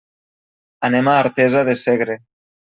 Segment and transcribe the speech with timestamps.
[0.89, 2.17] Anem a Artesa de Segre.